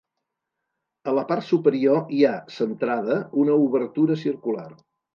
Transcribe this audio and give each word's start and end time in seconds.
A 1.11 1.13
la 1.17 1.25
part 1.33 1.45
superior 1.51 2.01
hi 2.17 2.23
ha, 2.25 2.33
centrada, 2.57 3.21
una 3.45 3.63
obertura 3.71 4.21
circular. 4.29 4.69